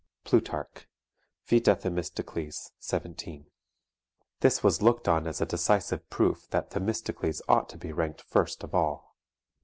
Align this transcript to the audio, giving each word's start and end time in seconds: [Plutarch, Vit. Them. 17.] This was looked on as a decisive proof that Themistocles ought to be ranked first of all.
[Plutarch, 0.23 0.87
Vit. 1.45 1.65
Them. 1.65 1.99
17.] 2.79 3.45
This 4.39 4.63
was 4.63 4.81
looked 4.81 5.07
on 5.07 5.27
as 5.27 5.41
a 5.41 5.45
decisive 5.45 6.09
proof 6.09 6.47
that 6.49 6.71
Themistocles 6.71 7.43
ought 7.47 7.69
to 7.69 7.77
be 7.77 7.91
ranked 7.91 8.21
first 8.23 8.63
of 8.63 8.73
all. 8.73 9.15